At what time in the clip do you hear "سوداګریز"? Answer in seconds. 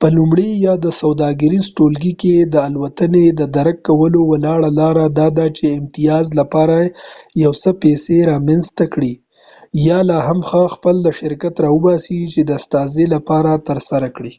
1.02-1.66